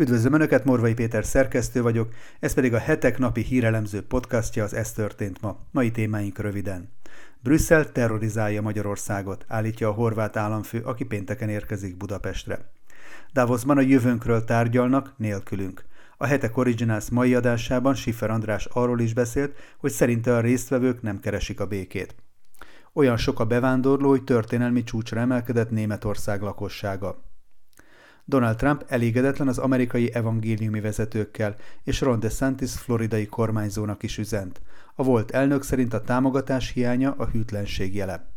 Üdvözlöm 0.00 0.32
Önöket, 0.32 0.64
Morvai 0.64 0.94
Péter 0.94 1.24
szerkesztő 1.24 1.82
vagyok, 1.82 2.12
ez 2.40 2.54
pedig 2.54 2.74
a 2.74 2.78
hetek 2.78 3.18
napi 3.18 3.42
hírelemző 3.42 4.02
podcastja 4.02 4.64
az 4.64 4.74
Ez 4.74 4.92
történt 4.92 5.40
ma. 5.40 5.58
Mai 5.70 5.90
témáink 5.90 6.38
röviden. 6.38 6.92
Brüsszel 7.40 7.92
terrorizálja 7.92 8.62
Magyarországot, 8.62 9.44
állítja 9.48 9.88
a 9.88 9.92
horvát 9.92 10.36
államfő, 10.36 10.80
aki 10.80 11.04
pénteken 11.04 11.48
érkezik 11.48 11.96
Budapestre. 11.96 12.70
Davosban 13.32 13.76
a 13.76 13.80
jövőnkről 13.80 14.44
tárgyalnak, 14.44 15.14
nélkülünk. 15.16 15.84
A 16.16 16.26
Hetek 16.26 16.56
Originals 16.56 17.10
mai 17.10 17.34
adásában 17.34 17.94
Schiffer 17.94 18.30
András 18.30 18.64
arról 18.64 19.00
is 19.00 19.14
beszélt, 19.14 19.56
hogy 19.78 19.90
szerinte 19.90 20.36
a 20.36 20.40
résztvevők 20.40 21.02
nem 21.02 21.20
keresik 21.20 21.60
a 21.60 21.66
békét. 21.66 22.14
Olyan 22.92 23.16
sok 23.16 23.40
a 23.40 23.46
bevándorló, 23.46 24.08
hogy 24.08 24.24
történelmi 24.24 24.82
csúcsra 24.82 25.20
emelkedett 25.20 25.70
Németország 25.70 26.42
lakossága. 26.42 27.27
Donald 28.28 28.56
Trump 28.56 28.84
elégedetlen 28.88 29.48
az 29.48 29.58
amerikai 29.58 30.14
evangéliumi 30.14 30.80
vezetőkkel, 30.80 31.56
és 31.84 32.00
Ron 32.00 32.20
DeSantis 32.20 32.72
floridai 32.72 33.26
kormányzónak 33.26 34.02
is 34.02 34.18
üzent. 34.18 34.60
A 34.94 35.02
volt 35.02 35.30
elnök 35.30 35.62
szerint 35.62 35.94
a 35.94 36.02
támogatás 36.02 36.70
hiánya 36.70 37.14
a 37.18 37.26
hűtlenség 37.26 37.94
jele. 37.94 38.30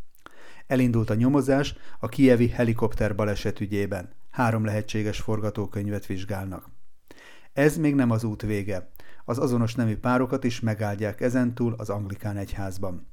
Elindult 0.68 1.10
a 1.10 1.14
nyomozás 1.14 1.76
a 2.00 2.08
kievi 2.08 2.48
helikopter 2.48 3.16
baleset 3.16 3.60
ügyében. 3.60 4.10
Három 4.30 4.66
lehetséges 4.66 5.20
forgatókönyvet 5.20 6.06
vizsgálnak. 6.06 6.70
Ez 7.54 7.78
még 7.78 7.96
nem 7.96 8.12
az 8.12 8.24
út 8.24 8.42
vége. 8.42 8.90
Az 9.26 9.40
azonos 9.40 9.76
nemű 9.76 9.98
párokat 9.98 10.44
is 10.44 10.60
megáldják 10.60 11.22
ezentúl 11.22 11.74
az 11.78 11.90
anglikán 11.90 12.38
egyházban. 12.38 13.08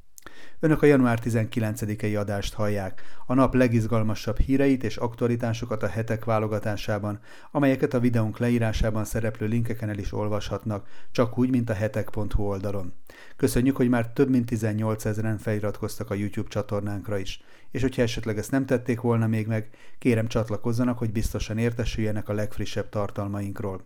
Önök 0.60 0.83
a 0.83 0.87
január 0.87 1.20
19-i 1.24 2.19
adást 2.19 2.55
hallják, 2.55 3.02
a 3.27 3.34
nap 3.34 3.55
legizgalmasabb 3.55 4.38
híreit 4.38 4.84
és 4.84 4.97
aktualitásokat 4.97 5.83
a 5.83 5.87
hetek 5.87 6.24
válogatásában, 6.24 7.20
amelyeket 7.51 7.95
a 7.95 8.01
videónk 8.01 8.38
leírásában 8.38 9.05
szereplő 9.05 9.47
linkeken 9.47 9.88
el 9.88 9.98
is 9.98 10.12
olvashatnak, 10.12 10.87
csak 11.11 11.38
úgy, 11.38 11.51
mint 11.51 11.70
a 11.70 11.75
hetek.hu 11.75 12.42
oldalon. 12.42 12.92
Köszönjük, 13.36 13.77
hogy 13.77 13.89
már 13.89 14.12
több 14.12 14.30
mint 14.30 14.47
18 14.47 15.05
ezeren 15.05 15.39
feliratkoztak 15.39 16.11
a 16.11 16.14
YouTube 16.14 16.48
csatornánkra 16.48 17.19
is, 17.19 17.42
és 17.70 17.83
hogyha 17.83 18.02
esetleg 18.02 18.39
ezt 18.39 18.50
nem 18.50 18.67
tették 18.67 19.00
volna 19.00 19.27
még 19.27 19.47
meg, 19.47 19.70
kérem 19.98 20.27
csatlakozzanak, 20.27 20.98
hogy 20.98 21.12
biztosan 21.12 21.58
értesüljenek 21.58 22.28
a 22.28 22.33
legfrissebb 22.33 22.89
tartalmainkról. 22.89 23.84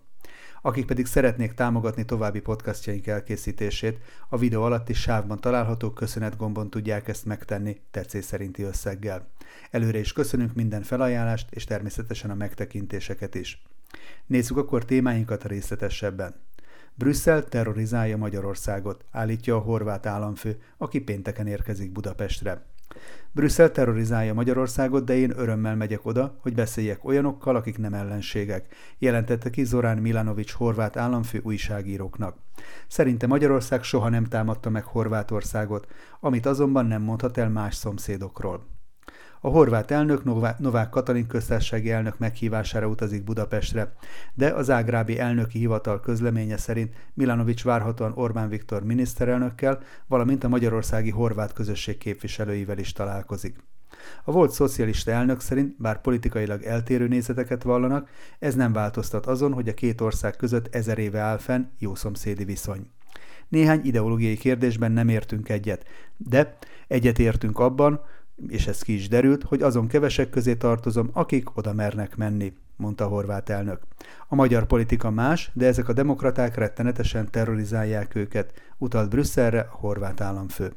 Akik 0.65 0.87
pedig 0.87 1.07
szeretnék 1.07 1.53
támogatni 1.53 2.05
további 2.05 2.41
podcastjaink 2.41 3.07
elkészítését, 3.07 3.99
a 4.29 4.39
videó 4.39 4.63
alatti 4.63 4.93
sávban 4.93 5.41
található 5.41 5.91
köszönet 5.91 6.37
gombon 6.37 6.71
tudják 6.71 7.09
ezt 7.09 7.25
megtenni 7.25 7.81
tetszés 7.91 8.25
szerinti 8.25 8.63
összeggel. 8.63 9.29
Előre 9.71 9.99
is 9.99 10.13
köszönünk 10.13 10.55
minden 10.55 10.83
felajánlást, 10.83 11.47
és 11.51 11.65
természetesen 11.65 12.31
a 12.31 12.35
megtekintéseket 12.35 13.35
is. 13.35 13.63
Nézzük 14.27 14.57
akkor 14.57 14.85
témáinkat 14.85 15.45
részletesebben. 15.45 16.35
Brüsszel 16.95 17.45
terrorizálja 17.45 18.17
Magyarországot, 18.17 19.05
állítja 19.11 19.57
a 19.57 19.61
horvát 19.61 20.07
államfő, 20.07 20.61
aki 20.77 21.01
pénteken 21.01 21.47
érkezik 21.47 21.93
Budapestre. 21.93 22.65
Brüsszel 23.33 23.71
terrorizálja 23.71 24.35
Magyarországot, 24.35 25.05
de 25.05 25.15
én 25.15 25.33
örömmel 25.37 25.77
megyek 25.77 26.07
oda, 26.07 26.39
hogy 26.41 26.55
beszéljek 26.55 27.05
olyanokkal, 27.05 27.57
akik 27.57 27.79
nem 27.79 27.95
ellenségek, 27.95 28.75
jelentette 28.99 29.51
ki 29.51 29.65
Zorán 29.65 29.99
Milanovics 29.99 30.53
horvát 30.53 30.97
államfő 30.97 31.41
újságíróknak. 31.43 32.37
Szerinte 32.87 33.27
Magyarország 33.27 33.83
soha 33.83 34.09
nem 34.09 34.25
támadta 34.25 34.71
meg 34.71 34.85
Horvátországot, 34.85 35.87
amit 36.21 36.47
azonban 36.47 36.87
nem 36.87 37.03
mondhat 37.03 37.39
el 37.39 37.49
más 37.49 37.75
szomszédokról. 37.75 38.72
A 39.45 39.49
horvát 39.49 39.91
elnök 39.91 40.25
Novák 40.59 40.89
Katalin 40.89 41.27
köztársasági 41.27 41.91
elnök 41.91 42.19
meghívására 42.19 42.87
utazik 42.87 43.25
Budapestre, 43.25 43.93
de 44.35 44.51
az 44.51 44.71
ágrábi 44.71 45.19
elnöki 45.19 45.59
hivatal 45.59 46.01
közleménye 46.01 46.57
szerint 46.57 46.95
Milanovics 47.15 47.65
várhatóan 47.65 48.13
Orbán 48.15 48.49
Viktor 48.49 48.83
miniszterelnökkel, 48.85 49.81
valamint 50.07 50.45
a 50.45 50.49
magyarországi 50.49 51.11
horvát 51.11 51.53
közösség 51.53 51.99
képviselőivel 51.99 52.79
is 52.79 52.93
találkozik. 52.93 53.57
A 54.25 54.33
volt 54.33 54.51
szocialista 54.51 55.11
elnök 55.11 55.41
szerint, 55.41 55.77
bár 55.79 56.01
politikailag 56.01 56.63
eltérő 56.63 57.09
nézeteket 57.09 57.63
vallanak, 57.63 58.09
ez 58.39 58.55
nem 58.55 58.73
változtat 58.73 59.27
azon, 59.27 59.53
hogy 59.53 59.69
a 59.69 59.75
két 59.75 60.01
ország 60.01 60.37
között 60.37 60.75
ezer 60.75 60.99
éve 60.99 61.21
áll 61.21 61.39
fenn 61.39 61.65
jó 61.79 61.95
szomszédi 61.95 62.45
viszony. 62.45 62.91
Néhány 63.49 63.81
ideológiai 63.85 64.37
kérdésben 64.37 64.93
nem 64.93 65.09
értünk 65.09 65.49
egyet, 65.49 65.87
de 66.17 66.57
egyet 66.89 67.19
értünk 67.19 67.59
abban, 67.59 68.01
és 68.49 68.67
ez 68.67 68.83
ki 68.83 68.95
is 68.95 69.09
derült, 69.09 69.43
hogy 69.43 69.63
azon 69.63 69.87
kevesek 69.87 70.31
közé 70.31 70.55
tartozom, 70.55 71.11
akik 71.13 71.57
oda 71.57 71.73
mernek 71.73 72.17
menni, 72.17 72.53
mondta 72.77 73.05
a 73.05 73.09
horvát 73.09 73.49
elnök. 73.49 73.81
A 74.29 74.35
magyar 74.35 74.67
politika 74.67 75.11
más, 75.11 75.51
de 75.55 75.67
ezek 75.67 75.89
a 75.89 75.93
demokraták 75.93 76.57
rettenetesen 76.57 77.31
terrorizálják 77.31 78.15
őket, 78.15 78.53
utalt 78.79 79.09
Brüsszelre 79.09 79.61
a 79.61 79.77
horvát 79.77 80.21
államfő. 80.21 80.73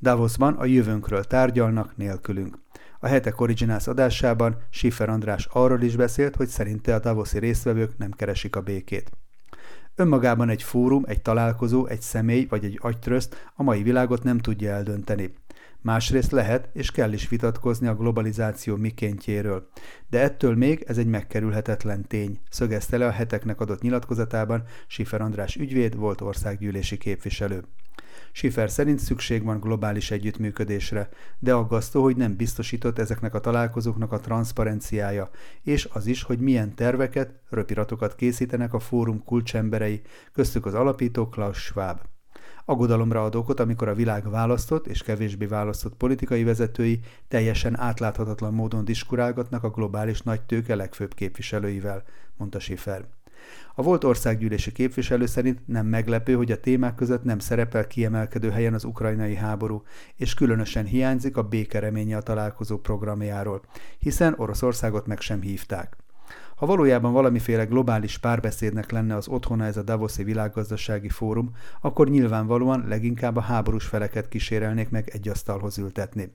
Davosban 0.00 0.54
a 0.54 0.64
jövőnkről 0.64 1.24
tárgyalnak 1.24 1.96
nélkülünk. 1.96 2.58
A 3.00 3.06
Hetek 3.06 3.40
Originals 3.40 3.86
adásában 3.86 4.56
Schiffer 4.70 5.08
András 5.08 5.48
arról 5.52 5.82
is 5.82 5.96
beszélt, 5.96 6.36
hogy 6.36 6.48
szerinte 6.48 6.94
a 6.94 6.98
Davoszi 6.98 7.38
résztvevők 7.38 7.98
nem 7.98 8.10
keresik 8.10 8.56
a 8.56 8.60
békét. 8.60 9.10
Önmagában 9.96 10.48
egy 10.48 10.62
fórum, 10.62 11.02
egy 11.06 11.22
találkozó, 11.22 11.86
egy 11.86 12.00
személy 12.00 12.46
vagy 12.48 12.64
egy 12.64 12.78
agytröszt 12.82 13.50
a 13.54 13.62
mai 13.62 13.82
világot 13.82 14.22
nem 14.22 14.38
tudja 14.38 14.72
eldönteni. 14.72 15.34
Másrészt 15.84 16.30
lehet 16.30 16.68
és 16.72 16.90
kell 16.90 17.12
is 17.12 17.28
vitatkozni 17.28 17.86
a 17.86 17.94
globalizáció 17.94 18.76
mikéntjéről, 18.76 19.68
de 20.10 20.20
ettől 20.20 20.56
még 20.56 20.84
ez 20.86 20.98
egy 20.98 21.06
megkerülhetetlen 21.06 22.06
tény, 22.06 22.40
szögezte 22.50 22.96
le 22.96 23.06
a 23.06 23.10
heteknek 23.10 23.60
adott 23.60 23.80
nyilatkozatában 23.80 24.64
Sifer 24.86 25.20
András 25.20 25.56
ügyvéd 25.56 25.96
volt 25.96 26.20
országgyűlési 26.20 26.98
képviselő. 26.98 27.64
Schiffer 28.32 28.70
szerint 28.70 28.98
szükség 28.98 29.44
van 29.44 29.60
globális 29.60 30.10
együttműködésre, 30.10 31.08
de 31.38 31.52
aggasztó, 31.52 32.02
hogy 32.02 32.16
nem 32.16 32.36
biztosított 32.36 32.98
ezeknek 32.98 33.34
a 33.34 33.40
találkozóknak 33.40 34.12
a 34.12 34.20
transzparenciája, 34.20 35.30
és 35.62 35.88
az 35.92 36.06
is, 36.06 36.22
hogy 36.22 36.38
milyen 36.38 36.74
terveket, 36.74 37.34
röpiratokat 37.50 38.14
készítenek 38.14 38.74
a 38.74 38.80
fórum 38.80 39.24
kulcsemberei, 39.24 40.02
köztük 40.32 40.66
az 40.66 40.74
alapító 40.74 41.28
Klaus 41.28 41.58
Schwab. 41.58 42.00
Aggodalomra 42.66 43.24
ad 43.24 43.34
okot, 43.34 43.60
amikor 43.60 43.88
a 43.88 43.94
világ 43.94 44.30
választott 44.30 44.86
és 44.86 45.02
kevésbé 45.02 45.46
választott 45.46 45.94
politikai 45.94 46.44
vezetői 46.44 47.00
teljesen 47.28 47.78
átláthatatlan 47.78 48.54
módon 48.54 48.84
diskurálgatnak 48.84 49.64
a 49.64 49.70
globális 49.70 50.20
nagy 50.20 50.42
tőke 50.42 50.74
legfőbb 50.74 51.14
képviselőivel, 51.14 52.02
mondta 52.36 52.58
Schiffer. 52.58 53.04
A 53.74 53.82
volt 53.82 54.04
országgyűlési 54.04 54.72
képviselő 54.72 55.26
szerint 55.26 55.66
nem 55.66 55.86
meglepő, 55.86 56.34
hogy 56.34 56.52
a 56.52 56.60
témák 56.60 56.94
között 56.94 57.24
nem 57.24 57.38
szerepel 57.38 57.86
kiemelkedő 57.86 58.50
helyen 58.50 58.74
az 58.74 58.84
ukrajnai 58.84 59.34
háború, 59.34 59.82
és 60.16 60.34
különösen 60.34 60.84
hiányzik 60.84 61.36
a 61.36 61.42
békereménye 61.42 62.16
a 62.16 62.22
találkozó 62.22 62.78
programjáról, 62.78 63.62
hiszen 63.98 64.34
Oroszországot 64.36 65.06
meg 65.06 65.20
sem 65.20 65.40
hívták. 65.40 65.96
Ha 66.64 66.70
valójában 66.70 67.12
valamiféle 67.12 67.64
globális 67.64 68.18
párbeszédnek 68.18 68.90
lenne 68.90 69.16
az 69.16 69.28
otthona 69.28 69.64
ez 69.64 69.76
a 69.76 69.82
Davoszi 69.82 70.24
világgazdasági 70.24 71.08
fórum, 71.08 71.50
akkor 71.80 72.08
nyilvánvalóan 72.08 72.84
leginkább 72.88 73.36
a 73.36 73.40
háborús 73.40 73.86
feleket 73.86 74.28
kísérelnék 74.28 74.90
meg 74.90 75.08
egy 75.12 75.28
asztalhoz 75.28 75.78
ültetni. 75.78 76.32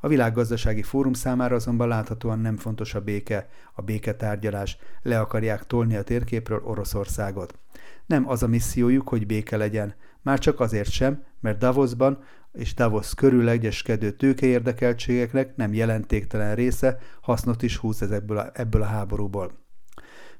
A 0.00 0.08
világgazdasági 0.08 0.82
fórum 0.82 1.12
számára 1.12 1.54
azonban 1.54 1.88
láthatóan 1.88 2.38
nem 2.38 2.56
fontos 2.56 2.94
a 2.94 3.00
béke, 3.00 3.48
a 3.72 3.82
béketárgyalás, 3.82 4.76
le 5.02 5.20
akarják 5.20 5.66
tolni 5.66 5.96
a 5.96 6.02
térképről 6.02 6.62
Oroszországot. 6.64 7.58
Nem 8.06 8.28
az 8.28 8.42
a 8.42 8.48
missziójuk, 8.48 9.08
hogy 9.08 9.26
béke 9.26 9.56
legyen, 9.56 9.94
már 10.24 10.38
csak 10.38 10.60
azért 10.60 10.90
sem, 10.90 11.22
mert 11.40 11.58
Davosban 11.58 12.18
és 12.52 12.74
Davos 12.74 13.14
körül 13.14 13.48
egyeskedő 13.48 14.10
tőkeérdekeltségeknek 14.10 15.56
nem 15.56 15.74
jelentéktelen 15.74 16.54
része 16.54 16.98
hasznot 17.20 17.62
is 17.62 17.76
húz 17.76 18.02
ebből 18.02 18.38
a, 18.38 18.50
ebből 18.52 18.82
a 18.82 18.86
háborúból. 18.86 19.52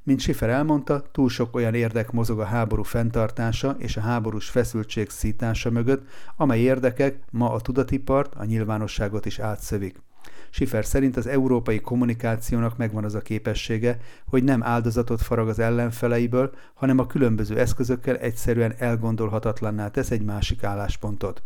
Mint 0.03 0.21
Schiffer 0.21 0.49
elmondta, 0.49 1.03
túl 1.12 1.29
sok 1.29 1.56
olyan 1.56 1.75
érdek 1.75 2.11
mozog 2.11 2.41
a 2.41 2.44
háború 2.44 2.82
fenntartása 2.82 3.76
és 3.79 3.97
a 3.97 4.00
háborús 4.00 4.49
feszültség 4.49 5.11
szítása 5.11 5.70
mögött, 5.70 6.09
amely 6.37 6.61
érdekek 6.61 7.19
ma 7.31 7.53
a 7.53 7.61
tudatipart, 7.61 8.35
a 8.35 8.44
nyilvánosságot 8.44 9.26
is 9.26 9.38
átszövik. 9.38 10.03
Schiffer 10.55 10.85
szerint 10.85 11.17
az 11.17 11.27
európai 11.27 11.81
kommunikációnak 11.81 12.77
megvan 12.77 13.05
az 13.05 13.15
a 13.15 13.21
képessége, 13.21 13.99
hogy 14.29 14.45
nem 14.45 14.62
áldozatot 14.62 15.23
farag 15.23 15.49
az 15.49 15.59
ellenfeleiből, 15.59 16.53
hanem 16.75 16.99
a 16.99 17.06
különböző 17.06 17.59
eszközökkel 17.59 18.17
egyszerűen 18.17 18.75
elgondolhatatlanná 18.79 19.89
tesz 19.89 20.11
egy 20.11 20.23
másik 20.23 20.65
álláspontot. 20.65 21.43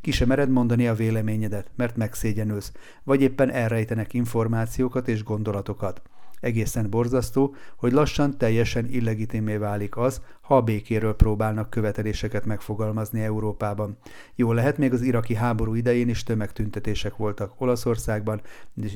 Ki 0.00 0.10
sem 0.10 0.28
mered 0.28 0.50
mondani 0.50 0.86
a 0.88 0.94
véleményedet, 0.94 1.70
mert 1.76 1.96
megszégyenülsz, 1.96 2.72
vagy 3.04 3.22
éppen 3.22 3.50
elrejtenek 3.50 4.14
információkat 4.14 5.08
és 5.08 5.24
gondolatokat. 5.24 6.02
Egészen 6.42 6.90
borzasztó, 6.90 7.54
hogy 7.76 7.92
lassan 7.92 8.38
teljesen 8.38 8.86
illegitimé 8.90 9.56
válik 9.56 9.96
az, 9.96 10.20
ha 10.40 10.56
a 10.56 10.62
békéről 10.62 11.14
próbálnak 11.14 11.70
követeléseket 11.70 12.44
megfogalmazni 12.44 13.20
Európában. 13.20 13.96
Jó 14.34 14.52
lehet, 14.52 14.78
még 14.78 14.92
az 14.92 15.02
iraki 15.02 15.34
háború 15.34 15.74
idején 15.74 16.08
is 16.08 16.22
tömegtüntetések 16.22 17.16
voltak 17.16 17.60
Olaszországban 17.60 18.40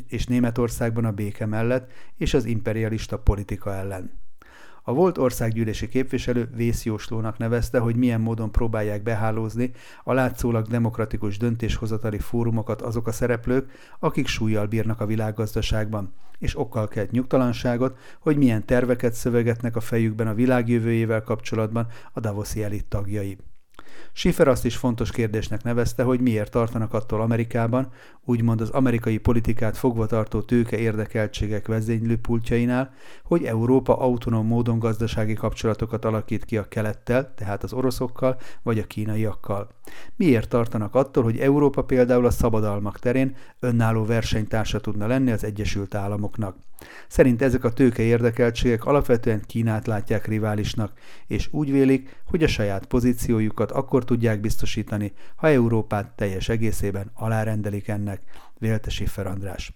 és 0.08 0.26
Németországban 0.26 1.04
a 1.04 1.12
béke 1.12 1.46
mellett 1.46 1.90
és 2.16 2.34
az 2.34 2.44
imperialista 2.44 3.18
politika 3.18 3.74
ellen. 3.74 4.25
A 4.88 4.92
volt 4.92 5.18
országgyűlési 5.18 5.88
képviselő 5.88 6.48
vészjóslónak 6.54 7.38
nevezte, 7.38 7.78
hogy 7.78 7.96
milyen 7.96 8.20
módon 8.20 8.52
próbálják 8.52 9.02
behálózni 9.02 9.70
a 10.04 10.12
látszólag 10.12 10.66
demokratikus 10.66 11.38
döntéshozatali 11.38 12.18
fórumokat 12.18 12.82
azok 12.82 13.06
a 13.06 13.12
szereplők, 13.12 13.70
akik 13.98 14.26
súlyjal 14.26 14.66
bírnak 14.66 15.00
a 15.00 15.06
világgazdaságban, 15.06 16.12
és 16.38 16.58
okkal 16.58 16.88
kelt 16.88 17.10
nyugtalanságot, 17.10 17.98
hogy 18.20 18.36
milyen 18.36 18.64
terveket 18.64 19.12
szövegetnek 19.12 19.76
a 19.76 19.80
fejükben 19.80 20.26
a 20.26 20.34
világjövőjével 20.34 21.22
kapcsolatban 21.22 21.86
a 22.12 22.20
Davoszi 22.20 22.62
elit 22.62 22.84
tagjai. 22.84 23.38
Schiffer 24.12 24.48
azt 24.48 24.64
is 24.64 24.76
fontos 24.76 25.10
kérdésnek 25.10 25.62
nevezte, 25.62 26.02
hogy 26.02 26.20
miért 26.20 26.50
tartanak 26.50 26.94
attól 26.94 27.20
Amerikában, 27.20 27.92
úgymond 28.24 28.60
az 28.60 28.70
amerikai 28.70 29.18
politikát 29.18 29.76
fogva 29.76 30.06
tartó 30.06 30.40
tőke 30.40 30.78
érdekeltségek 30.78 31.66
vezénylő 31.66 32.16
pultjainál, 32.16 32.94
hogy 33.24 33.44
Európa 33.44 33.98
autonóm 33.98 34.46
módon 34.46 34.78
gazdasági 34.78 35.34
kapcsolatokat 35.34 36.04
alakít 36.04 36.44
ki 36.44 36.56
a 36.56 36.68
kelettel, 36.68 37.34
tehát 37.34 37.62
az 37.62 37.72
oroszokkal 37.72 38.38
vagy 38.62 38.78
a 38.78 38.86
kínaiakkal. 38.86 39.68
Miért 40.16 40.48
tartanak 40.48 40.94
attól, 40.94 41.22
hogy 41.22 41.38
Európa 41.38 41.84
például 41.84 42.26
a 42.26 42.30
szabadalmak 42.30 42.98
terén 42.98 43.36
önálló 43.60 44.04
versenytársa 44.04 44.80
tudna 44.80 45.06
lenni 45.06 45.30
az 45.30 45.44
Egyesült 45.44 45.94
Államoknak. 45.94 46.56
Szerint 47.08 47.42
ezek 47.42 47.64
a 47.64 47.72
tőke 47.72 48.02
érdekeltségek 48.02 48.84
alapvetően 48.84 49.42
Kínát 49.46 49.86
látják 49.86 50.26
riválisnak, 50.26 50.92
és 51.26 51.48
úgy 51.50 51.72
vélik, 51.72 52.22
hogy 52.26 52.42
a 52.42 52.48
saját 52.48 52.86
pozíciójukat 52.86 53.70
akkor 53.86 54.04
tudják 54.04 54.40
biztosítani, 54.40 55.12
ha 55.36 55.48
Európát 55.48 56.16
teljes 56.16 56.48
egészében 56.48 57.10
alárendelik 57.14 57.88
ennek, 57.88 58.22
vélte 58.58 58.90
Schiffer 58.90 59.26
András. 59.26 59.72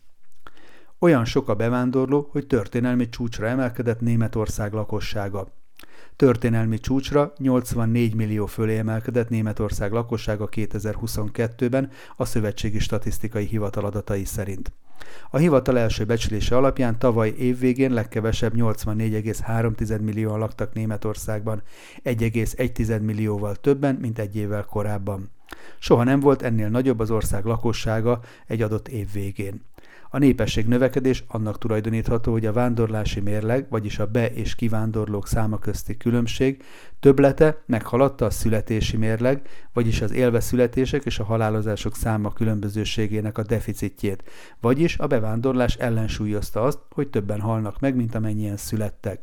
Olyan 0.99 1.25
sok 1.25 1.49
a 1.49 1.55
bevándorló, 1.55 2.29
hogy 2.31 2.47
történelmi 2.47 3.09
csúcsra 3.09 3.47
emelkedett 3.47 4.01
Németország 4.01 4.73
lakossága. 4.73 5.49
Történelmi 6.17 6.79
csúcsra 6.79 7.33
84 7.37 8.15
millió 8.15 8.47
fölé 8.47 8.79
emelkedett 8.79 9.29
Németország 9.29 9.93
lakossága 9.93 10.49
2022-ben 10.51 11.91
a 12.17 12.25
Szövetségi 12.25 12.79
Statisztikai 12.79 13.45
Hivatal 13.45 13.85
adatai 13.85 14.25
szerint. 14.25 14.73
A 15.31 15.37
hivatal 15.37 15.79
első 15.79 16.05
becslése 16.05 16.57
alapján 16.57 16.99
tavaly 16.99 17.35
évvégén 17.39 17.93
legkevesebb 17.93 18.53
84,3 18.57 20.01
millióan 20.01 20.39
laktak 20.39 20.73
Németországban, 20.73 21.63
1,1 22.05 23.01
millióval 23.01 23.55
többen, 23.55 23.95
mint 23.95 24.19
egy 24.19 24.37
évvel 24.37 24.65
korábban. 24.65 25.31
Soha 25.79 26.05
nem 26.05 26.21
volt 26.21 26.43
ennél 26.43 26.69
nagyobb 26.69 27.01
az 27.01 27.11
ország 27.11 27.45
lakossága 27.45 28.21
egy 28.47 28.63
adott 28.63 28.89
év 28.89 29.13
végén. 29.13 29.63
A 30.13 30.19
népesség 30.19 30.67
növekedés 30.67 31.25
annak 31.29 31.59
tulajdonítható, 31.59 32.33
hogy 32.33 32.47
a 32.47 32.53
vándorlási 32.53 33.21
mérleg, 33.21 33.67
vagyis 33.69 33.99
a 33.99 34.07
be- 34.07 34.33
és 34.33 34.55
kivándorlók 34.55 35.27
száma 35.27 35.59
közti 35.59 35.97
különbség 35.97 36.63
töblete 37.01 37.63
meghaladta 37.67 38.25
a 38.25 38.31
születési 38.31 38.97
mérleg, 38.97 39.49
vagyis 39.73 40.01
az 40.01 40.13
élve 40.13 40.41
születések 40.41 41.05
és 41.05 41.19
a 41.19 41.25
halálozások 41.25 41.97
száma 41.97 42.33
különbözőségének 42.33 43.39
a 43.39 43.43
deficitjét, 43.43 44.23
vagyis 44.61 44.99
a 44.99 45.07
bevándorlás 45.07 45.75
ellensúlyozta 45.75 46.63
azt, 46.63 46.79
hogy 46.91 47.09
többen 47.09 47.41
halnak 47.41 47.81
meg, 47.81 47.95
mint 47.95 48.15
amennyien 48.15 48.57
születtek. 48.57 49.21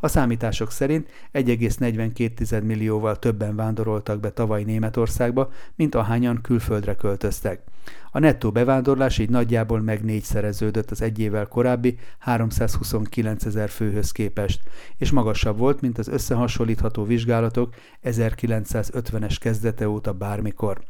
A 0.00 0.08
számítások 0.08 0.70
szerint 0.70 1.08
1,42 1.32 2.62
millióval 2.62 3.18
többen 3.18 3.56
vándoroltak 3.56 4.20
be 4.20 4.30
tavaly 4.30 4.62
Németországba, 4.62 5.50
mint 5.74 5.94
ahányan 5.94 6.40
külföldre 6.42 6.94
költöztek. 6.94 7.62
A 8.10 8.18
nettó 8.18 8.50
bevándorlás 8.50 9.18
így 9.18 9.30
nagyjából 9.30 9.80
meg 9.80 10.04
négyszereződött 10.04 10.90
az 10.90 11.02
egy 11.02 11.18
évvel 11.18 11.46
korábbi 11.46 11.98
329 12.18 13.44
ezer 13.44 13.68
főhöz 13.68 14.12
képest, 14.12 14.60
és 14.96 15.10
magasabb 15.10 15.58
volt, 15.58 15.80
mint 15.80 15.98
az 15.98 16.08
összehasonlítható 16.08 17.04
vizsgálatok 17.04 17.74
1950-es 18.04 19.36
kezdete 19.40 19.88
óta 19.88 20.12
bármikor. 20.12 20.80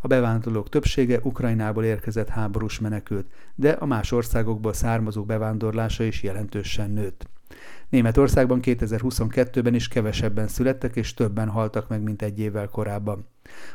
A 0.00 0.06
bevándorlók 0.06 0.68
többsége 0.68 1.20
Ukrajnából 1.22 1.84
érkezett 1.84 2.28
háborús 2.28 2.80
menekült, 2.80 3.26
de 3.54 3.70
a 3.70 3.86
más 3.86 4.12
országokból 4.12 4.72
származó 4.72 5.24
bevándorlása 5.24 6.04
is 6.04 6.22
jelentősen 6.22 6.90
nőtt. 6.90 7.26
Németországban 7.88 8.60
2022-ben 8.62 9.74
is 9.74 9.88
kevesebben 9.88 10.48
születtek 10.48 10.96
és 10.96 11.14
többen 11.14 11.48
haltak 11.48 11.88
meg, 11.88 12.02
mint 12.02 12.22
egy 12.22 12.38
évvel 12.38 12.68
korábban. 12.68 13.26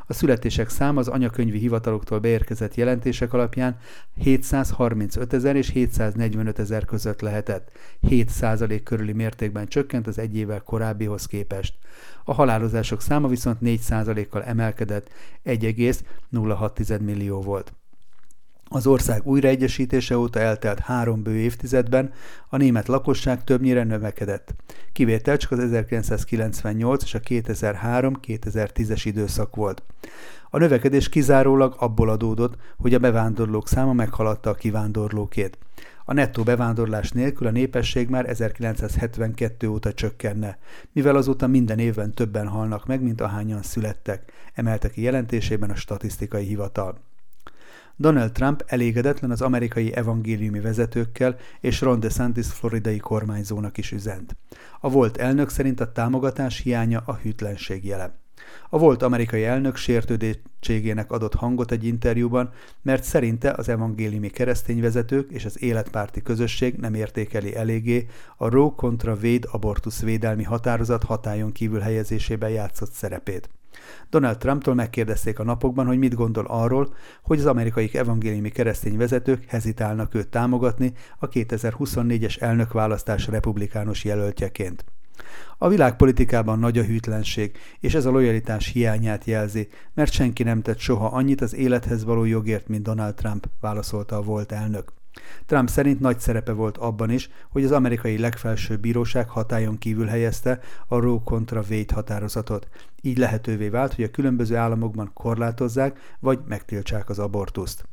A 0.07 0.13
születések 0.13 0.69
száma 0.69 0.99
az 0.99 1.07
anyakönyvi 1.07 1.57
hivataloktól 1.57 2.19
beérkezett 2.19 2.75
jelentések 2.75 3.33
alapján 3.33 3.77
735 4.15 5.33
ezer 5.33 5.55
és 5.55 5.69
745 5.69 6.59
ezer 6.59 6.85
között 6.85 7.21
lehetett. 7.21 7.71
7% 8.09 8.81
körüli 8.83 9.13
mértékben 9.13 9.67
csökkent 9.67 10.07
az 10.07 10.17
egy 10.17 10.35
évvel 10.35 10.61
korábbihoz 10.61 11.25
képest. 11.25 11.73
A 12.23 12.33
halálozások 12.33 13.01
száma 13.01 13.27
viszont 13.27 13.57
4% 13.61 14.27
kal 14.29 14.43
emelkedett, 14.43 15.09
1,06 15.45 16.99
millió 17.01 17.41
volt. 17.41 17.73
Az 18.73 18.87
ország 18.87 19.27
újraegyesítése 19.27 20.17
óta 20.17 20.39
eltelt 20.39 20.79
három 20.79 21.23
bő 21.23 21.35
évtizedben 21.35 22.11
a 22.49 22.57
német 22.57 22.87
lakosság 22.87 23.43
többnyire 23.43 23.83
növekedett. 23.83 24.53
Kivétel 24.91 25.37
csak 25.37 25.51
az 25.51 25.59
1998 25.59 27.03
és 27.03 27.13
a 27.13 27.19
2003-2010-es 27.19 29.01
időszak 29.03 29.55
volt. 29.55 29.83
A 30.49 30.57
növekedés 30.57 31.09
kizárólag 31.09 31.75
abból 31.77 32.09
adódott, 32.09 32.57
hogy 32.77 32.93
a 32.93 32.99
bevándorlók 32.99 33.67
száma 33.67 33.93
meghaladta 33.93 34.49
a 34.49 34.53
kivándorlókét. 34.53 35.57
A 36.05 36.13
nettó 36.13 36.43
bevándorlás 36.43 37.11
nélkül 37.11 37.47
a 37.47 37.51
népesség 37.51 38.09
már 38.09 38.29
1972 38.29 39.67
óta 39.67 39.93
csökkenne, 39.93 40.57
mivel 40.91 41.15
azóta 41.15 41.47
minden 41.47 41.79
évben 41.79 42.13
többen 42.13 42.47
halnak 42.47 42.85
meg, 42.85 43.01
mint 43.01 43.21
ahányan 43.21 43.61
születtek, 43.61 44.31
emelte 44.53 44.89
ki 44.89 45.01
jelentésében 45.01 45.69
a 45.69 45.75
statisztikai 45.75 46.45
hivatal. 46.45 47.09
Donald 48.01 48.31
Trump 48.31 48.63
elégedetlen 48.67 49.31
az 49.31 49.41
amerikai 49.41 49.95
evangéliumi 49.95 50.59
vezetőkkel 50.59 51.35
és 51.59 51.81
Ron 51.81 51.99
DeSantis 51.99 52.47
floridai 52.47 52.97
kormányzónak 52.97 53.77
is 53.77 53.91
üzent. 53.91 54.35
A 54.79 54.89
volt 54.89 55.17
elnök 55.17 55.49
szerint 55.49 55.79
a 55.79 55.91
támogatás 55.91 56.59
hiánya 56.59 57.03
a 57.05 57.13
hűtlenség 57.13 57.85
jele. 57.85 58.19
A 58.69 58.77
volt 58.77 59.03
amerikai 59.03 59.43
elnök 59.43 59.75
sértődétségének 59.75 61.11
adott 61.11 61.33
hangot 61.33 61.71
egy 61.71 61.85
interjúban, 61.85 62.49
mert 62.81 63.03
szerinte 63.03 63.51
az 63.51 63.69
evangéliumi 63.69 64.29
keresztényvezetők 64.29 65.31
és 65.31 65.45
az 65.45 65.61
életpárti 65.61 66.21
közösség 66.21 66.75
nem 66.75 66.93
értékeli 66.93 67.55
eléggé 67.55 68.07
a 68.37 68.49
Roe 68.49 68.71
kontra 68.75 69.13
Wade 69.13 69.47
abortusz 69.51 70.01
védelmi 70.01 70.43
határozat 70.43 71.03
hatályon 71.03 71.51
kívül 71.51 71.79
helyezésében 71.79 72.49
játszott 72.49 72.91
szerepét. 72.91 73.49
Donald 74.09 74.37
Trumptól 74.37 74.73
megkérdezték 74.73 75.39
a 75.39 75.43
napokban, 75.43 75.85
hogy 75.85 75.97
mit 75.97 76.15
gondol 76.15 76.45
arról, 76.47 76.93
hogy 77.21 77.39
az 77.39 77.45
amerikai 77.45 77.89
evangéliumi 77.93 78.49
keresztény 78.49 78.97
vezetők 78.97 79.43
hezitálnak 79.47 80.15
őt 80.15 80.27
támogatni 80.27 80.93
a 81.19 81.29
2024-es 81.29 82.41
elnökválasztás 82.41 83.27
republikánus 83.27 84.03
jelöltjeként. 84.03 84.85
A 85.57 85.67
világpolitikában 85.67 86.59
nagy 86.59 86.77
a 86.77 86.83
hűtlenség, 86.83 87.57
és 87.79 87.93
ez 87.93 88.05
a 88.05 88.11
lojalitás 88.11 88.67
hiányát 88.67 89.25
jelzi, 89.25 89.67
mert 89.93 90.11
senki 90.11 90.43
nem 90.43 90.61
tett 90.61 90.79
soha 90.79 91.05
annyit 91.05 91.41
az 91.41 91.55
élethez 91.55 92.03
való 92.03 92.25
jogért, 92.25 92.67
mint 92.67 92.83
Donald 92.83 93.13
Trump, 93.13 93.47
válaszolta 93.59 94.15
a 94.15 94.21
volt 94.21 94.51
elnök. 94.51 95.00
Trump 95.45 95.69
szerint 95.69 95.99
nagy 95.99 96.19
szerepe 96.19 96.51
volt 96.51 96.77
abban 96.77 97.09
is, 97.09 97.29
hogy 97.49 97.63
az 97.63 97.71
amerikai 97.71 98.17
legfelsőbb 98.17 98.79
bíróság 98.79 99.29
hatályon 99.29 99.77
kívül 99.77 100.05
helyezte 100.05 100.59
a 100.87 100.99
Roe 100.99 101.19
kontra 101.23 101.63
Wade 101.69 101.93
határozatot. 101.93 102.67
Így 103.01 103.17
lehetővé 103.17 103.69
vált, 103.69 103.93
hogy 103.93 104.03
a 104.03 104.11
különböző 104.11 104.55
államokban 104.55 105.11
korlátozzák 105.13 106.15
vagy 106.19 106.39
megtiltsák 106.47 107.09
az 107.09 107.19
abortuszt. 107.19 107.85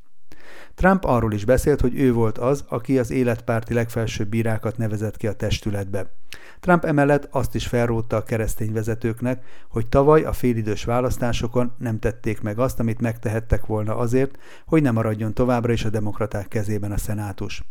Trump 0.74 1.04
arról 1.04 1.32
is 1.32 1.44
beszélt, 1.44 1.80
hogy 1.80 2.00
ő 2.00 2.12
volt 2.12 2.38
az, 2.38 2.64
aki 2.68 2.98
az 2.98 3.10
életpárti 3.10 3.74
legfelsőbb 3.74 4.28
bírákat 4.28 4.76
nevezett 4.76 5.16
ki 5.16 5.26
a 5.26 5.32
testületbe. 5.32 6.10
Trump 6.60 6.84
emellett 6.84 7.28
azt 7.30 7.54
is 7.54 7.66
felrótta 7.66 8.16
a 8.16 8.22
keresztény 8.22 8.72
vezetőknek, 8.72 9.44
hogy 9.68 9.88
tavaly 9.88 10.22
a 10.22 10.32
félidős 10.32 10.84
választásokon 10.84 11.72
nem 11.78 11.98
tették 11.98 12.40
meg 12.40 12.58
azt, 12.58 12.80
amit 12.80 13.00
megtehettek 13.00 13.66
volna 13.66 13.96
azért, 13.96 14.38
hogy 14.66 14.82
ne 14.82 14.90
maradjon 14.90 15.34
továbbra 15.34 15.72
is 15.72 15.84
a 15.84 15.90
demokraták 15.90 16.48
kezében 16.48 16.92
a 16.92 16.98
szenátus. 16.98 17.62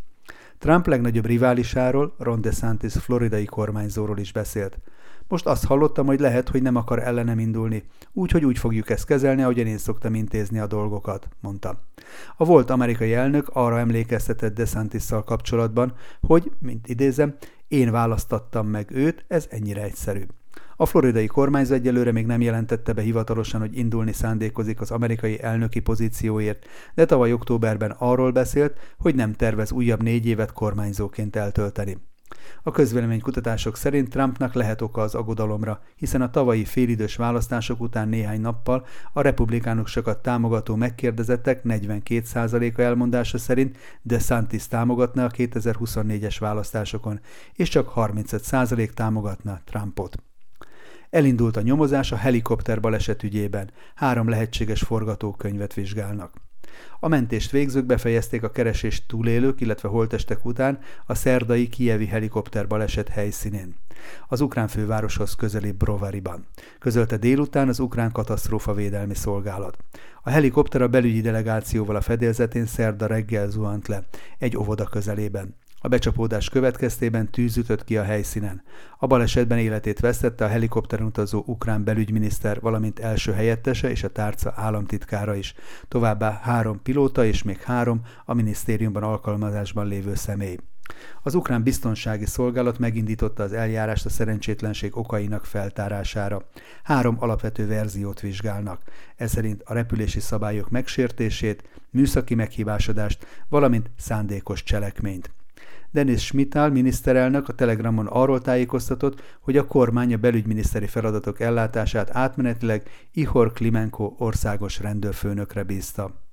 Trump 0.58 0.86
legnagyobb 0.86 1.26
riválisáról, 1.26 2.14
Ron 2.18 2.40
DeSantis 2.40 2.92
floridai 2.92 3.44
kormányzóról 3.44 4.18
is 4.18 4.32
beszélt. 4.32 4.78
Most 5.28 5.46
azt 5.46 5.64
hallottam, 5.64 6.06
hogy 6.06 6.20
lehet, 6.20 6.48
hogy 6.48 6.62
nem 6.62 6.76
akar 6.76 6.98
ellenem 7.02 7.38
indulni, 7.38 7.82
úgyhogy 8.12 8.44
úgy 8.44 8.58
fogjuk 8.58 8.90
ezt 8.90 9.06
kezelni, 9.06 9.42
ahogyan 9.42 9.66
én 9.66 9.78
szoktam 9.78 10.14
intézni 10.14 10.58
a 10.58 10.66
dolgokat, 10.66 11.28
mondta. 11.40 11.82
A 12.36 12.44
volt 12.44 12.70
amerikai 12.70 13.14
elnök 13.14 13.48
arra 13.52 13.78
emlékeztetett 13.78 14.54
desantis 14.54 15.08
kapcsolatban, 15.24 15.92
hogy, 16.20 16.52
mint 16.58 16.88
idézem, 16.88 17.34
én 17.68 17.90
választattam 17.90 18.66
meg 18.66 18.90
őt, 18.90 19.24
ez 19.28 19.46
ennyire 19.50 19.82
egyszerű. 19.82 20.22
A 20.76 20.86
floridai 20.86 21.26
kormányzó 21.26 21.74
egyelőre 21.74 22.12
még 22.12 22.26
nem 22.26 22.40
jelentette 22.40 22.92
be 22.92 23.02
hivatalosan, 23.02 23.60
hogy 23.60 23.78
indulni 23.78 24.12
szándékozik 24.12 24.80
az 24.80 24.90
amerikai 24.90 25.42
elnöki 25.42 25.80
pozícióért, 25.80 26.66
de 26.94 27.04
tavaly 27.04 27.32
októberben 27.32 27.90
arról 27.98 28.30
beszélt, 28.30 28.78
hogy 28.98 29.14
nem 29.14 29.32
tervez 29.32 29.72
újabb 29.72 30.02
négy 30.02 30.26
évet 30.26 30.52
kormányzóként 30.52 31.36
eltölteni. 31.36 31.96
A 32.62 32.70
közvéleménykutatások 32.70 33.76
szerint 33.76 34.08
Trumpnak 34.08 34.54
lehet 34.54 34.80
oka 34.80 35.00
az 35.00 35.14
aggodalomra, 35.14 35.80
hiszen 35.96 36.22
a 36.22 36.30
tavalyi 36.30 36.64
félidős 36.64 37.16
választások 37.16 37.80
után 37.80 38.08
néhány 38.08 38.40
nappal 38.40 38.86
a 39.12 39.20
republikánusokat 39.20 40.22
támogató 40.22 40.74
megkérdezettek 40.74 41.60
42%-a 41.64 42.80
elmondása 42.80 43.38
szerint 43.38 43.78
DeSantis 44.02 44.68
támogatna 44.68 45.24
a 45.24 45.30
2024-es 45.30 46.36
választásokon, 46.38 47.20
és 47.52 47.68
csak 47.68 47.92
35% 47.96 48.88
támogatna 48.88 49.60
Trumpot. 49.64 50.22
Elindult 51.10 51.56
a 51.56 51.60
nyomozás 51.60 52.12
a 52.12 52.16
helikopter 52.16 52.80
baleset 52.80 53.22
ügyében. 53.22 53.70
Három 53.94 54.28
lehetséges 54.28 54.80
forgatókönyvet 54.80 55.74
vizsgálnak. 55.74 56.47
A 57.00 57.08
mentést 57.08 57.50
végzők 57.50 57.84
befejezték 57.84 58.42
a 58.42 58.50
keresést 58.50 59.04
túlélők, 59.06 59.60
illetve 59.60 59.88
holtestek 59.88 60.44
után 60.44 60.78
a 61.06 61.14
szerdai 61.14 61.68
kievi 61.68 62.06
helikopter 62.06 62.66
baleset 62.66 63.08
helyszínén. 63.08 63.74
Az 64.28 64.40
ukrán 64.40 64.68
fővároshoz 64.68 65.34
közeli 65.34 65.72
Brovariban. 65.72 66.46
Közölte 66.78 67.16
délután 67.16 67.68
az 67.68 67.78
ukrán 67.78 68.12
katasztrófa 68.12 68.74
védelmi 68.74 69.14
szolgálat. 69.14 69.76
A 70.22 70.30
helikopter 70.30 70.82
a 70.82 70.88
belügyi 70.88 71.20
delegációval 71.20 71.96
a 71.96 72.00
fedélzetén 72.00 72.66
szerda 72.66 73.06
reggel 73.06 73.48
zuhant 73.48 73.88
le, 73.88 74.04
egy 74.38 74.56
óvoda 74.56 74.84
közelében. 74.84 75.54
A 75.80 75.88
becsapódás 75.88 76.48
következtében 76.48 77.30
tűz 77.30 77.56
ütött 77.56 77.84
ki 77.84 77.96
a 77.96 78.02
helyszínen. 78.02 78.62
A 78.98 79.06
balesetben 79.06 79.58
életét 79.58 80.00
vesztette 80.00 80.44
a 80.44 80.48
helikopteren 80.48 81.06
utazó 81.06 81.42
ukrán 81.46 81.84
belügyminiszter, 81.84 82.60
valamint 82.60 82.98
első 82.98 83.32
helyettese 83.32 83.90
és 83.90 84.02
a 84.02 84.08
tárca 84.08 84.52
államtitkára 84.56 85.34
is. 85.34 85.54
Továbbá 85.88 86.40
három 86.42 86.82
pilóta 86.82 87.24
és 87.24 87.42
még 87.42 87.60
három 87.60 88.00
a 88.24 88.34
minisztériumban 88.34 89.02
alkalmazásban 89.02 89.86
lévő 89.86 90.14
személy. 90.14 90.58
Az 91.22 91.34
ukrán 91.34 91.62
biztonsági 91.62 92.26
szolgálat 92.26 92.78
megindította 92.78 93.42
az 93.42 93.52
eljárást 93.52 94.06
a 94.06 94.10
szerencsétlenség 94.10 94.96
okainak 94.96 95.44
feltárására. 95.44 96.48
Három 96.82 97.16
alapvető 97.18 97.66
verziót 97.66 98.20
vizsgálnak. 98.20 98.82
Ez 99.16 99.30
szerint 99.30 99.62
a 99.64 99.74
repülési 99.74 100.20
szabályok 100.20 100.70
megsértését, 100.70 101.68
műszaki 101.90 102.34
meghibásodást, 102.34 103.26
valamint 103.48 103.90
szándékos 103.96 104.62
cselekményt. 104.62 105.30
Denis 105.90 106.24
Schmital 106.24 106.70
miniszterelnök 106.70 107.48
a 107.48 107.52
Telegramon 107.52 108.06
arról 108.06 108.40
tájékoztatott, 108.40 109.22
hogy 109.40 109.56
a 109.56 109.66
kormány 109.66 110.14
a 110.14 110.16
belügyminiszteri 110.16 110.86
feladatok 110.86 111.40
ellátását 111.40 112.16
átmenetileg 112.16 112.82
Ihor 113.12 113.52
Klimenko 113.52 114.14
országos 114.18 114.80
rendőrfőnökre 114.80 115.62
bízta. 115.62 116.26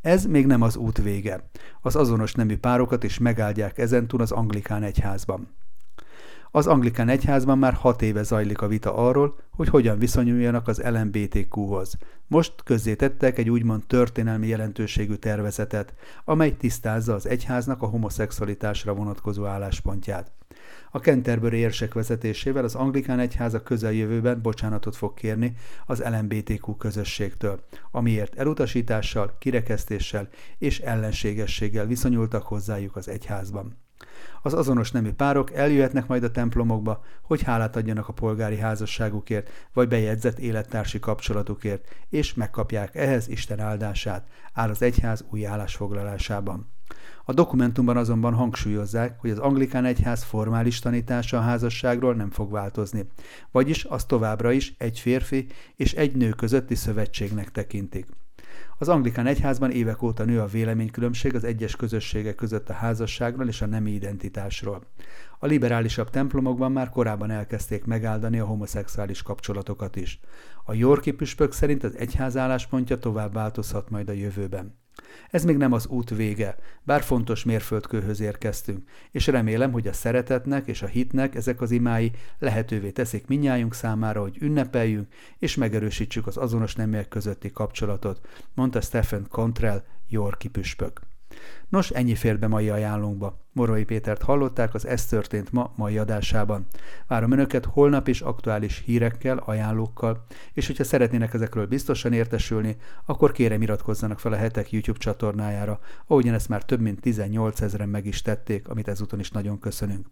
Ez 0.00 0.24
még 0.24 0.46
nem 0.46 0.62
az 0.62 0.76
út 0.76 1.02
vége. 1.02 1.50
Az 1.80 1.96
azonos 1.96 2.34
nemű 2.34 2.56
párokat 2.56 3.04
is 3.04 3.18
megáldják 3.18 3.78
ezentúl 3.78 4.20
az 4.20 4.32
anglikán 4.32 4.82
egyházban. 4.82 5.48
Az 6.50 6.66
anglikán 6.66 7.08
egyházban 7.08 7.58
már 7.58 7.72
hat 7.72 8.02
éve 8.02 8.22
zajlik 8.22 8.60
a 8.60 8.66
vita 8.66 8.94
arról, 8.94 9.38
hogy 9.50 9.68
hogyan 9.68 9.98
viszonyuljanak 9.98 10.68
az 10.68 10.82
LMBTQ-hoz. 10.84 11.98
Most 12.26 12.52
közzétettek 12.64 13.38
egy 13.38 13.50
úgymond 13.50 13.86
történelmi 13.86 14.46
jelentőségű 14.46 15.14
tervezetet, 15.14 15.94
amely 16.24 16.56
tisztázza 16.56 17.14
az 17.14 17.26
egyháznak 17.26 17.82
a 17.82 17.86
homoszexualitásra 17.86 18.94
vonatkozó 18.94 19.44
álláspontját. 19.44 20.32
A 20.90 20.98
Canterbury 20.98 21.56
érsek 21.56 21.94
vezetésével 21.94 22.64
az 22.64 22.74
anglikán 22.74 23.18
egyház 23.18 23.54
a 23.54 23.62
közeljövőben 23.62 24.42
bocsánatot 24.42 24.96
fog 24.96 25.14
kérni 25.14 25.56
az 25.86 26.02
LMBTQ 26.02 26.76
közösségtől, 26.76 27.60
amiért 27.90 28.34
elutasítással, 28.34 29.36
kirekesztéssel 29.38 30.28
és 30.58 30.80
ellenségességgel 30.80 31.86
viszonyultak 31.86 32.42
hozzájuk 32.42 32.96
az 32.96 33.08
egyházban. 33.08 33.85
Az 34.42 34.54
azonos 34.54 34.90
nemű 34.90 35.12
párok 35.12 35.52
eljöhetnek 35.52 36.06
majd 36.06 36.22
a 36.22 36.30
templomokba, 36.30 37.04
hogy 37.22 37.42
hálát 37.42 37.76
adjanak 37.76 38.08
a 38.08 38.12
polgári 38.12 38.58
házasságukért, 38.58 39.50
vagy 39.72 39.88
bejegyzett 39.88 40.38
élettársi 40.38 40.98
kapcsolatukért, 40.98 41.88
és 42.08 42.34
megkapják 42.34 42.94
ehhez 42.94 43.28
Isten 43.28 43.60
áldását, 43.60 44.26
áll 44.52 44.70
az 44.70 44.82
egyház 44.82 45.24
új 45.30 45.46
állásfoglalásában. 45.46 46.74
A 47.24 47.32
dokumentumban 47.32 47.96
azonban 47.96 48.34
hangsúlyozzák, 48.34 49.20
hogy 49.20 49.30
az 49.30 49.38
anglikán 49.38 49.84
egyház 49.84 50.22
formális 50.22 50.78
tanítása 50.78 51.38
a 51.38 51.40
házasságról 51.40 52.14
nem 52.14 52.30
fog 52.30 52.50
változni, 52.50 53.06
vagyis 53.50 53.84
az 53.84 54.04
továbbra 54.04 54.52
is 54.52 54.74
egy 54.78 54.98
férfi 54.98 55.46
és 55.76 55.92
egy 55.92 56.16
nő 56.16 56.30
közötti 56.30 56.74
szövetségnek 56.74 57.50
tekintik. 57.50 58.06
Az 58.78 58.88
anglikán 58.88 59.26
egyházban 59.26 59.70
évek 59.70 60.02
óta 60.02 60.24
nő 60.24 60.40
a 60.40 60.46
véleménykülönbség 60.46 61.34
az 61.34 61.44
egyes 61.44 61.76
közösségek 61.76 62.34
között 62.34 62.68
a 62.68 62.72
házasságról 62.72 63.48
és 63.48 63.62
a 63.62 63.66
nemi 63.66 63.90
identitásról. 63.90 64.82
A 65.38 65.46
liberálisabb 65.46 66.10
templomokban 66.10 66.72
már 66.72 66.88
korábban 66.88 67.30
elkezdték 67.30 67.84
megáldani 67.84 68.38
a 68.38 68.46
homoszexuális 68.46 69.22
kapcsolatokat 69.22 69.96
is. 69.96 70.20
A 70.64 70.74
Yorki 70.74 71.12
püspök 71.12 71.52
szerint 71.52 71.84
az 71.84 71.96
egyház 71.96 72.36
álláspontja 72.36 72.98
tovább 72.98 73.32
változhat 73.32 73.90
majd 73.90 74.08
a 74.08 74.12
jövőben. 74.12 74.74
Ez 75.30 75.44
még 75.44 75.56
nem 75.56 75.72
az 75.72 75.86
út 75.86 76.10
vége, 76.10 76.56
bár 76.82 77.02
fontos 77.02 77.44
mérföldkőhöz 77.44 78.20
érkeztünk, 78.20 78.88
és 79.10 79.26
remélem, 79.26 79.72
hogy 79.72 79.86
a 79.86 79.92
szeretetnek 79.92 80.66
és 80.66 80.82
a 80.82 80.86
hitnek 80.86 81.34
ezek 81.34 81.60
az 81.60 81.70
imái 81.70 82.12
lehetővé 82.38 82.90
teszik 82.90 83.26
minnyájunk 83.26 83.74
számára, 83.74 84.20
hogy 84.20 84.36
ünnepeljünk 84.40 85.12
és 85.38 85.54
megerősítsük 85.54 86.26
az 86.26 86.36
azonos 86.36 86.74
neműek 86.74 87.08
közötti 87.08 87.50
kapcsolatot, 87.50 88.20
mondta 88.54 88.80
Stephen 88.80 89.26
Contrell, 89.28 89.82
Yorki 90.08 90.48
püspök. 90.48 91.00
Nos, 91.68 91.90
ennyi 91.90 92.14
fér 92.14 92.38
be 92.38 92.46
mai 92.46 92.68
ajánlónkba. 92.68 93.44
Morai 93.52 93.84
Pétert 93.84 94.22
hallották 94.22 94.74
az 94.74 94.86
Ez 94.86 95.06
történt 95.06 95.52
ma 95.52 95.72
mai 95.76 95.98
adásában. 95.98 96.66
Várom 97.06 97.32
Önöket 97.32 97.64
holnap 97.64 98.08
is 98.08 98.20
aktuális 98.20 98.82
hírekkel, 98.84 99.38
ajánlókkal, 99.38 100.24
és 100.52 100.66
hogyha 100.66 100.84
szeretnének 100.84 101.34
ezekről 101.34 101.66
biztosan 101.66 102.12
értesülni, 102.12 102.76
akkor 103.04 103.32
kérem 103.32 103.62
iratkozzanak 103.62 104.20
fel 104.20 104.32
a 104.32 104.36
hetek 104.36 104.70
YouTube 104.70 104.98
csatornájára, 104.98 105.80
ahogyan 106.06 106.34
ezt 106.34 106.48
már 106.48 106.64
több 106.64 106.80
mint 106.80 107.00
18 107.00 107.60
ezeren 107.60 107.88
meg 107.88 108.06
is 108.06 108.22
tették, 108.22 108.68
amit 108.68 108.88
ezúton 108.88 109.18
is 109.18 109.30
nagyon 109.30 109.58
köszönünk. 109.58 110.06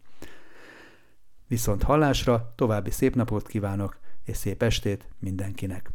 Viszont 1.46 1.82
hallásra, 1.82 2.52
további 2.56 2.90
szép 2.90 3.14
napot 3.14 3.46
kívánok, 3.46 3.98
és 4.24 4.36
szép 4.36 4.62
estét 4.62 5.08
mindenkinek! 5.18 5.90